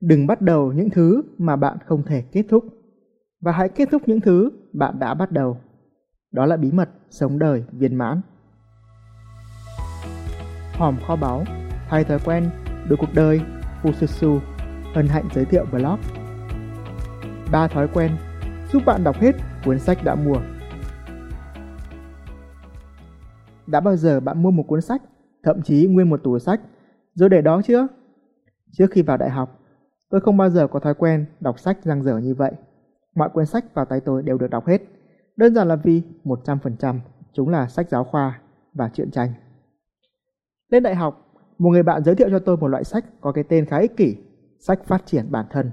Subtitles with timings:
[0.00, 2.64] Đừng bắt đầu những thứ mà bạn không thể kết thúc
[3.40, 5.56] và hãy kết thúc những thứ bạn đã bắt đầu.
[6.32, 8.20] Đó là bí mật sống đời viên mãn.
[10.72, 11.44] Hòm kho báu,
[11.88, 12.50] thay thói quen,
[12.88, 13.40] đổi cuộc đời,
[13.82, 14.38] Fususu,
[14.94, 15.98] hân hạnh giới thiệu blog.
[17.52, 18.10] Ba thói quen
[18.72, 19.32] giúp bạn đọc hết
[19.64, 20.40] cuốn sách đã mua.
[23.66, 25.02] Đã bao giờ bạn mua một cuốn sách,
[25.42, 26.60] thậm chí nguyên một tủ sách,
[27.14, 27.86] rồi để đó chưa?
[28.72, 29.59] Trước khi vào đại học,
[30.10, 32.52] tôi không bao giờ có thói quen đọc sách răng dở như vậy.
[33.14, 34.82] Mọi cuốn sách vào tay tôi đều được đọc hết.
[35.36, 36.98] Đơn giản là vì 100%
[37.32, 38.40] chúng là sách giáo khoa
[38.74, 39.32] và truyện tranh.
[40.70, 43.44] Lên đại học, một người bạn giới thiệu cho tôi một loại sách có cái
[43.44, 44.16] tên khá ích kỷ,
[44.58, 45.70] sách phát triển bản thân.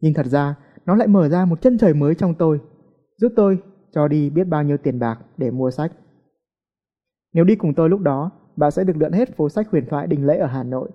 [0.00, 0.54] Nhưng thật ra,
[0.86, 2.60] nó lại mở ra một chân trời mới trong tôi,
[3.16, 3.58] giúp tôi
[3.92, 5.92] cho đi biết bao nhiêu tiền bạc để mua sách.
[7.32, 10.06] Nếu đi cùng tôi lúc đó, bạn sẽ được lượn hết phố sách huyền thoại
[10.06, 10.90] đình lễ ở Hà Nội.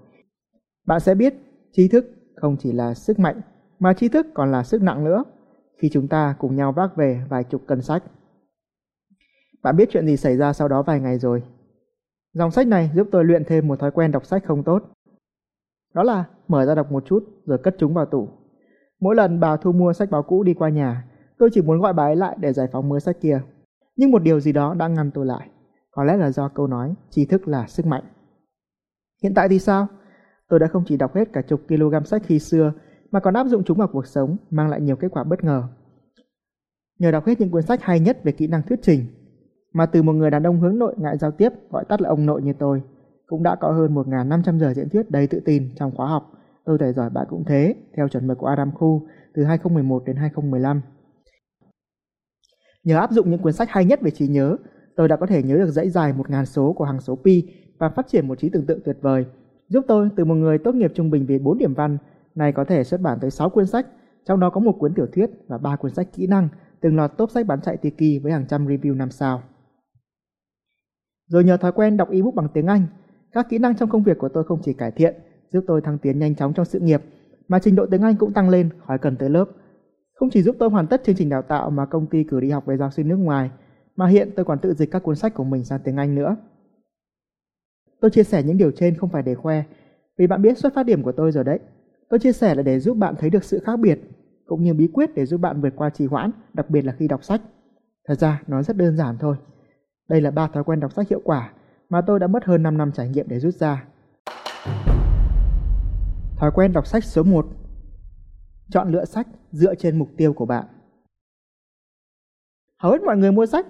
[0.88, 1.34] Bạn sẽ biết
[1.72, 3.42] trí thức không chỉ là sức mạnh,
[3.80, 5.24] mà trí thức còn là sức nặng nữa
[5.78, 8.04] khi chúng ta cùng nhau vác về vài chục cân sách.
[9.64, 11.44] Bạn biết chuyện gì xảy ra sau đó vài ngày rồi.
[12.34, 14.84] Dòng sách này giúp tôi luyện thêm một thói quen đọc sách không tốt.
[15.94, 18.30] Đó là mở ra đọc một chút rồi cất chúng vào tủ.
[19.00, 21.06] Mỗi lần bà thu mua sách báo cũ đi qua nhà,
[21.38, 23.42] tôi chỉ muốn gọi bà ấy lại để giải phóng mớ sách kia.
[23.96, 25.50] Nhưng một điều gì đó đã ngăn tôi lại.
[25.92, 28.04] Có lẽ là do câu nói tri thức là sức mạnh.
[29.24, 29.88] Hiện tại thì sao?
[30.54, 32.74] Tôi đã không chỉ đọc hết cả chục kg sách khi xưa
[33.12, 35.64] mà còn áp dụng chúng vào cuộc sống mang lại nhiều kết quả bất ngờ.
[37.00, 39.06] Nhờ đọc hết những cuốn sách hay nhất về kỹ năng thuyết trình,
[39.74, 42.26] mà từ một người đàn ông hướng nội ngại giao tiếp gọi tắt là ông
[42.26, 42.82] nội như tôi,
[43.28, 46.32] cũng đã có hơn 1.500 giờ diễn thuyết đầy tự tin trong khóa học
[46.66, 50.16] Tôi thể giỏi bạn cũng thế, theo chuẩn mực của Adam Khu từ 2011 đến
[50.16, 50.82] 2015.
[52.84, 54.58] Nhờ áp dụng những cuốn sách hay nhất về trí nhớ,
[54.96, 57.44] tôi đã có thể nhớ được dãy dài 1.000 số của hàng số pi
[57.80, 59.26] và phát triển một trí tưởng tượng tuyệt vời,
[59.74, 61.98] giúp tôi từ một người tốt nghiệp trung bình về 4 điểm văn,
[62.36, 63.88] này có thể xuất bản tới 6 cuốn sách,
[64.26, 66.50] trong đó có một cuốn tiểu thuyết và 3 cuốn sách kỹ năng,
[66.82, 69.42] từng lọt top sách bán chạy Tiki với hàng trăm review 5 sao.
[71.28, 72.86] Rồi nhờ thói quen đọc ebook bằng tiếng Anh,
[73.32, 75.16] các kỹ năng trong công việc của tôi không chỉ cải thiện
[75.50, 77.02] giúp tôi thăng tiến nhanh chóng trong sự nghiệp,
[77.48, 79.46] mà trình độ tiếng Anh cũng tăng lên khỏi cần tới lớp.
[80.14, 82.50] Không chỉ giúp tôi hoàn tất chương trình đào tạo mà công ty cử đi
[82.50, 83.52] học về giáo sư nước ngoài,
[83.96, 86.36] mà hiện tôi còn tự dịch các cuốn sách của mình sang tiếng Anh nữa.
[88.04, 89.64] Tôi chia sẻ những điều trên không phải để khoe,
[90.18, 91.60] vì bạn biết xuất phát điểm của tôi rồi đấy.
[92.10, 94.00] Tôi chia sẻ là để giúp bạn thấy được sự khác biệt,
[94.46, 97.08] cũng như bí quyết để giúp bạn vượt qua trì hoãn, đặc biệt là khi
[97.08, 97.42] đọc sách.
[98.08, 99.36] Thật ra nó rất đơn giản thôi.
[100.10, 101.54] Đây là ba thói quen đọc sách hiệu quả
[101.90, 103.86] mà tôi đã mất hơn 5 năm trải nghiệm để rút ra.
[106.38, 107.46] Thói quen đọc sách số 1
[108.72, 110.66] Chọn lựa sách dựa trên mục tiêu của bạn
[112.80, 113.68] Hầu hết mọi người mua sách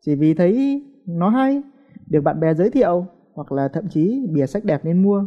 [0.00, 1.62] chỉ vì thấy nó hay,
[2.06, 5.26] được bạn bè giới thiệu hoặc là thậm chí bìa sách đẹp nên mua.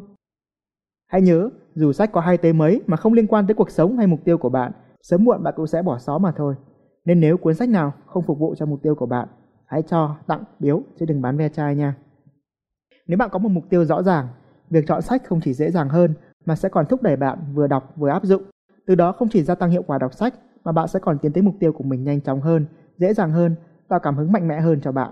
[1.07, 3.97] Hãy nhớ, dù sách có hay tới mấy mà không liên quan tới cuộc sống
[3.97, 4.71] hay mục tiêu của bạn,
[5.01, 6.55] sớm muộn bạn cũng sẽ bỏ xó mà thôi.
[7.05, 9.27] Nên nếu cuốn sách nào không phục vụ cho mục tiêu của bạn,
[9.65, 11.95] hãy cho, tặng, biếu chứ đừng bán ve chai nha.
[13.07, 14.27] Nếu bạn có một mục tiêu rõ ràng,
[14.69, 16.13] việc chọn sách không chỉ dễ dàng hơn
[16.45, 18.43] mà sẽ còn thúc đẩy bạn vừa đọc vừa áp dụng.
[18.87, 20.33] Từ đó không chỉ gia tăng hiệu quả đọc sách
[20.63, 22.65] mà bạn sẽ còn tiến tới mục tiêu của mình nhanh chóng hơn,
[22.97, 23.55] dễ dàng hơn
[23.87, 25.11] và cảm hứng mạnh mẽ hơn cho bạn.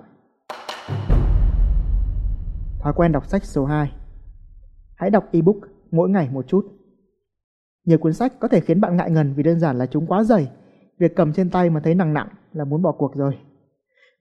[2.80, 3.92] Thói quen đọc sách số 2
[4.96, 5.58] Hãy đọc ebook
[5.92, 6.66] mỗi ngày một chút.
[7.86, 10.24] Nhiều cuốn sách có thể khiến bạn ngại ngần vì đơn giản là chúng quá
[10.24, 10.52] dày.
[11.00, 13.38] Việc cầm trên tay mà thấy nặng nặng là muốn bỏ cuộc rồi.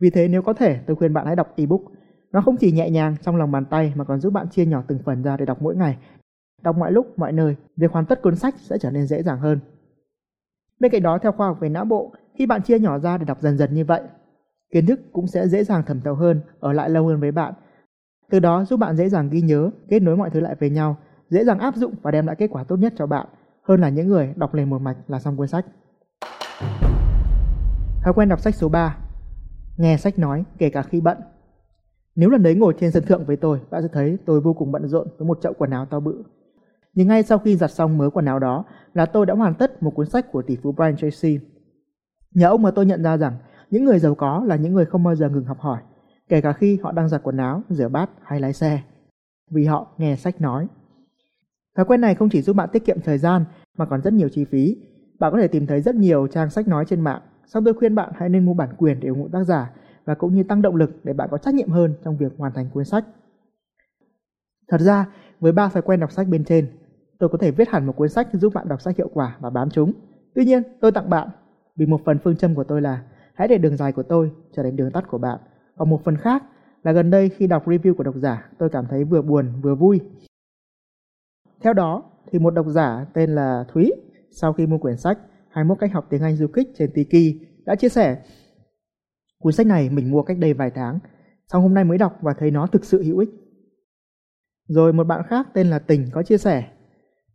[0.01, 1.81] Vì thế nếu có thể tôi khuyên bạn hãy đọc ebook.
[2.33, 4.83] Nó không chỉ nhẹ nhàng trong lòng bàn tay mà còn giúp bạn chia nhỏ
[4.89, 5.97] từng phần ra để đọc mỗi ngày
[6.63, 9.39] Đọc mọi lúc, mọi nơi, việc hoàn tất cuốn sách sẽ trở nên dễ dàng
[9.39, 9.61] hơn.
[10.81, 13.25] Bên cạnh đó, theo khoa học về não bộ, khi bạn chia nhỏ ra để
[13.25, 14.03] đọc dần dần như vậy,
[14.73, 17.55] kiến thức cũng sẽ dễ dàng thẩm thấu hơn, ở lại lâu hơn với bạn.
[18.31, 20.97] Từ đó giúp bạn dễ dàng ghi nhớ, kết nối mọi thứ lại với nhau,
[21.31, 23.27] dễ dàng áp dụng và đem lại kết quả tốt nhất cho bạn,
[23.63, 25.67] hơn là những người đọc liền một mạch là xong cuốn sách.
[28.03, 28.99] Thói quen đọc sách số 3
[29.77, 31.19] Nghe sách nói kể cả khi bận
[32.15, 34.73] Nếu lần đấy ngồi trên sân thượng với tôi, bạn sẽ thấy tôi vô cùng
[34.73, 36.25] bận rộn với một chậu quần áo to bự
[36.97, 38.65] nhưng ngay sau khi giặt xong mớ quần áo đó
[38.95, 41.39] là tôi đã hoàn tất một cuốn sách của tỷ phú Brian Tracy.
[42.35, 43.37] Nhờ ông mà tôi nhận ra rằng
[43.71, 45.81] những người giàu có là những người không bao giờ ngừng học hỏi,
[46.29, 48.83] kể cả khi họ đang giặt quần áo, rửa bát hay lái xe,
[49.51, 50.67] vì họ nghe sách nói.
[51.77, 53.45] Thói quen này không chỉ giúp bạn tiết kiệm thời gian
[53.77, 54.77] mà còn rất nhiều chi phí.
[55.19, 57.95] Bạn có thể tìm thấy rất nhiều trang sách nói trên mạng, song tôi khuyên
[57.95, 59.71] bạn hãy nên mua bản quyền để ủng hộ tác giả
[60.05, 62.53] và cũng như tăng động lực để bạn có trách nhiệm hơn trong việc hoàn
[62.53, 63.05] thành cuốn sách.
[64.69, 65.07] Thật ra,
[65.41, 66.69] với ba thói quen đọc sách bên trên,
[67.19, 69.51] tôi có thể viết hẳn một cuốn sách giúp bạn đọc sách hiệu quả và
[69.51, 69.93] bám chúng.
[70.35, 71.29] Tuy nhiên, tôi tặng bạn
[71.77, 73.03] vì một phần phương châm của tôi là
[73.35, 75.39] hãy để đường dài của tôi trở thành đường tắt của bạn.
[75.77, 76.43] Ở một phần khác
[76.83, 79.75] là gần đây khi đọc review của độc giả, tôi cảm thấy vừa buồn vừa
[79.75, 80.01] vui.
[81.61, 82.03] Theo đó,
[82.33, 83.93] thì một độc giả tên là Thúy
[84.31, 85.19] sau khi mua quyển sách
[85.51, 88.23] 21 cách học tiếng Anh du kích trên Tiki đã chia sẻ
[89.39, 90.99] cuốn sách này mình mua cách đây vài tháng,
[91.47, 93.31] xong hôm nay mới đọc và thấy nó thực sự hữu ích.
[94.69, 96.65] Rồi một bạn khác tên là Tình có chia sẻ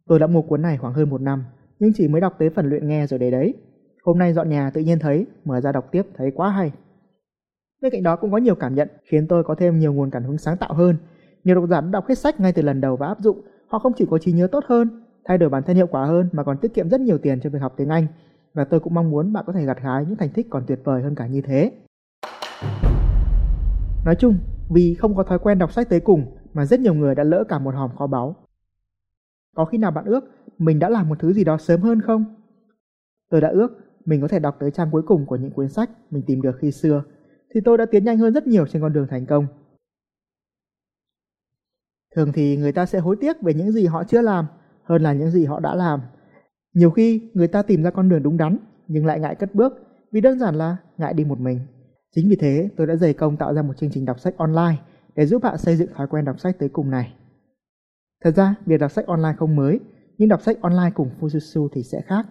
[0.08, 1.44] Tôi đã mua cuốn này khoảng hơn một năm,
[1.80, 3.54] nhưng chỉ mới đọc tới phần luyện nghe rồi để đấy.
[4.04, 6.72] Hôm nay dọn nhà tự nhiên thấy, mở ra đọc tiếp thấy quá hay.
[7.82, 10.24] Bên cạnh đó cũng có nhiều cảm nhận khiến tôi có thêm nhiều nguồn cảm
[10.24, 10.96] hứng sáng tạo hơn.
[11.44, 13.80] Nhiều độc giả đã đọc hết sách ngay từ lần đầu và áp dụng, họ
[13.80, 16.44] không chỉ có trí nhớ tốt hơn, thay đổi bản thân hiệu quả hơn mà
[16.44, 18.08] còn tiết kiệm rất nhiều tiền cho việc học tiếng Anh.
[18.54, 20.80] Và tôi cũng mong muốn bạn có thể gặt hái những thành tích còn tuyệt
[20.84, 21.72] vời hơn cả như thế.
[24.06, 24.38] Nói chung,
[24.70, 27.44] vì không có thói quen đọc sách tới cùng mà rất nhiều người đã lỡ
[27.50, 28.36] cả một hòm kho báu.
[29.56, 30.24] Có khi nào bạn ước
[30.58, 32.26] mình đã làm một thứ gì đó sớm hơn không?
[33.30, 33.68] Tôi đã ước
[34.06, 36.58] mình có thể đọc tới trang cuối cùng của những cuốn sách mình tìm được
[36.60, 37.04] khi xưa,
[37.54, 39.48] thì tôi đã tiến nhanh hơn rất nhiều trên con đường thành công.
[42.16, 44.46] Thường thì người ta sẽ hối tiếc về những gì họ chưa làm
[44.84, 46.02] hơn là những gì họ đã làm.
[46.74, 48.58] Nhiều khi người ta tìm ra con đường đúng đắn
[48.88, 49.74] nhưng lại ngại cất bước
[50.12, 51.60] vì đơn giản là ngại đi một mình.
[52.16, 54.78] Chính vì thế tôi đã dày công tạo ra một chương trình đọc sách online
[55.16, 57.14] để giúp bạn xây dựng thói quen đọc sách tới cùng này.
[58.24, 59.80] Thật ra, việc đọc sách online không mới,
[60.18, 62.26] nhưng đọc sách online cùng Fujitsu thì sẽ khác.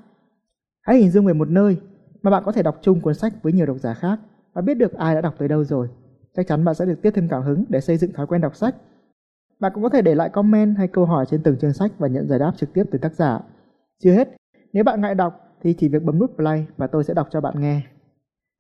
[0.83, 1.77] Hãy hình dung về một nơi
[2.23, 4.21] mà bạn có thể đọc chung cuốn sách với nhiều độc giả khác
[4.53, 5.89] và biết được ai đã đọc tới đâu rồi.
[6.37, 8.57] Chắc chắn bạn sẽ được tiếp thêm cảm hứng để xây dựng thói quen đọc
[8.57, 8.75] sách.
[9.61, 12.09] Bạn cũng có thể để lại comment hay câu hỏi trên từng chương sách và
[12.09, 13.41] nhận giải đáp trực tiếp từ tác giả.
[14.03, 14.29] Chưa hết,
[14.73, 17.41] nếu bạn ngại đọc thì chỉ việc bấm nút play và tôi sẽ đọc cho
[17.41, 17.83] bạn nghe.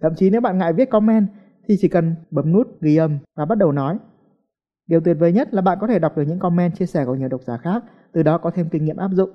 [0.02, 1.26] Thậm chí nếu bạn ngại viết comment
[1.68, 3.98] thì chỉ cần bấm nút ghi âm và bắt đầu nói
[4.90, 7.14] Điều tuyệt vời nhất là bạn có thể đọc được những comment chia sẻ của
[7.14, 9.30] nhiều độc giả khác, từ đó có thêm kinh nghiệm áp dụng.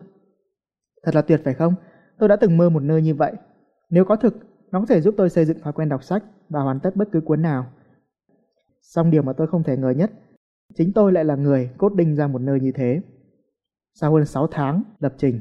[1.04, 1.74] Thật là tuyệt phải không?
[2.20, 3.34] Tôi đã từng mơ một nơi như vậy.
[3.90, 4.36] Nếu có thực,
[4.76, 7.08] nó có thể giúp tôi xây dựng thói quen đọc sách và hoàn tất bất
[7.12, 7.66] cứ cuốn nào.
[8.82, 10.12] Song điều mà tôi không thể ngờ nhất,
[10.74, 13.02] chính tôi lại là người cốt đinh ra một nơi như thế.
[13.94, 15.40] Sau hơn 6 tháng lập trình,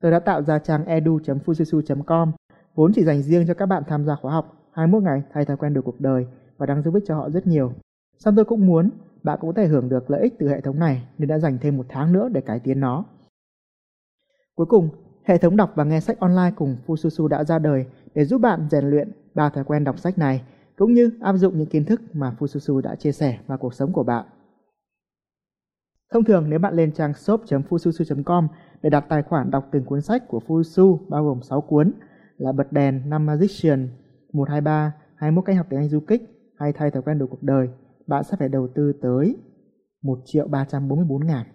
[0.00, 2.32] tôi đã tạo ra trang edu.fususu.com
[2.74, 5.56] vốn chỉ dành riêng cho các bạn tham gia khóa học 21 ngày thay thói
[5.56, 6.26] quen được cuộc đời
[6.56, 7.72] và đang giúp ích cho họ rất nhiều.
[8.18, 8.90] Song tôi cũng muốn
[9.22, 11.58] bạn cũng có thể hưởng được lợi ích từ hệ thống này nên đã dành
[11.60, 13.04] thêm một tháng nữa để cải tiến nó.
[14.54, 14.88] Cuối cùng,
[15.24, 18.68] hệ thống đọc và nghe sách online cùng Fususu đã ra đời để giúp bạn
[18.70, 20.42] rèn luyện ba thói quen đọc sách này
[20.76, 23.92] cũng như áp dụng những kiến thức mà Fususu đã chia sẻ vào cuộc sống
[23.92, 24.26] của bạn.
[26.12, 28.48] Thông thường nếu bạn lên trang shop.fususu.com
[28.82, 31.92] để đặt tài khoản đọc từng cuốn sách của Fusu bao gồm 6 cuốn
[32.36, 33.88] là Bật đèn, 5 Magician,
[34.32, 36.22] 123, 21 cách học tiếng Anh du kích
[36.58, 37.68] hay thay thói quen đổi cuộc đời
[38.06, 39.36] bạn sẽ phải đầu tư tới
[40.02, 41.46] 1 triệu 344 ngàn.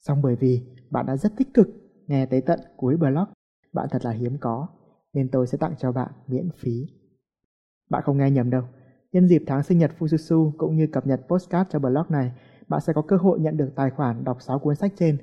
[0.00, 1.68] Xong bởi vì bạn đã rất tích cực
[2.06, 3.24] nghe tới tận cuối blog,
[3.72, 4.68] bạn thật là hiếm có,
[5.14, 6.86] nên tôi sẽ tặng cho bạn miễn phí.
[7.90, 8.62] Bạn không nghe nhầm đâu,
[9.12, 12.32] nhân dịp tháng sinh nhật Fususu cũng như cập nhật postcard cho blog này,
[12.68, 15.18] bạn sẽ có cơ hội nhận được tài khoản đọc 6 cuốn sách trên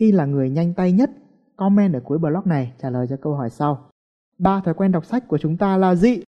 [0.00, 1.10] khi là người nhanh tay nhất
[1.56, 3.90] comment ở cuối blog này trả lời cho câu hỏi sau.
[4.38, 6.22] Ba thói quen đọc sách của chúng ta là gì?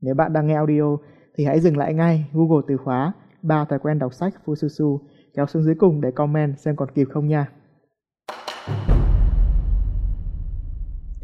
[0.00, 0.96] Nếu bạn đang nghe audio
[1.36, 3.12] thì hãy dừng lại ngay Google từ khóa
[3.44, 4.98] ba thói quen đọc sách Fususu
[5.34, 7.52] kéo xuống dưới cùng để comment xem còn kịp không nha.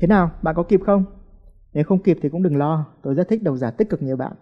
[0.01, 1.05] Thế nào, bạn có kịp không?
[1.75, 4.17] Nếu không kịp thì cũng đừng lo, tôi rất thích độc giả tích cực như
[4.17, 4.33] bạn.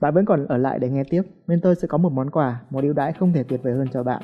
[0.00, 2.60] Bạn vẫn còn ở lại để nghe tiếp, nên tôi sẽ có một món quà,
[2.70, 4.22] một ưu đãi không thể tuyệt vời hơn cho bạn.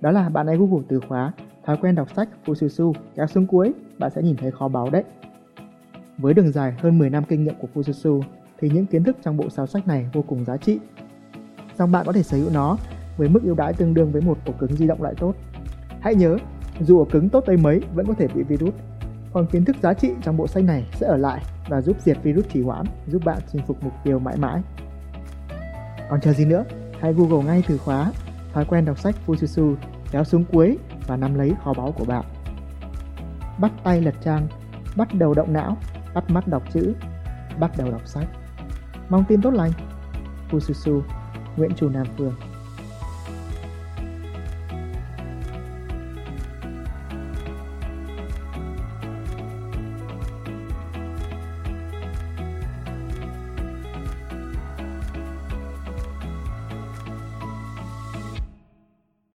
[0.00, 1.32] Đó là bạn hãy Google từ khóa
[1.64, 5.04] thói quen đọc sách Fususu kéo xuống cuối, bạn sẽ nhìn thấy kho báu đấy.
[6.18, 8.22] Với đường dài hơn 10 năm kinh nghiệm của Fususu,
[8.58, 10.78] thì những kiến thức trong bộ sao sách này vô cùng giá trị.
[11.78, 12.76] Song bạn có thể sở hữu nó
[13.16, 15.34] với mức ưu đãi tương đương với một ổ cứng di động loại tốt.
[16.00, 16.36] Hãy nhớ,
[16.80, 18.74] dù ổ cứng tốt tới mấy vẫn có thể bị virus,
[19.32, 22.18] còn kiến thức giá trị trong bộ sách này sẽ ở lại và giúp diệt
[22.22, 24.62] virus trì hoãn, giúp bạn chinh phục mục tiêu mãi mãi.
[26.10, 26.64] Còn chờ gì nữa,
[27.00, 28.12] hãy Google ngay từ khóa
[28.52, 29.74] thói quen đọc sách Fususu
[30.10, 32.24] kéo xuống cuối và nắm lấy kho báu của bạn.
[33.60, 34.48] Bắt tay lật trang,
[34.96, 35.76] bắt đầu động não,
[36.14, 36.94] bắt mắt đọc chữ,
[37.60, 38.26] bắt đầu đọc sách.
[39.08, 39.70] Mong tin tốt lành.
[40.50, 41.02] Fususu,
[41.56, 42.32] Nguyễn Trù Nam Phương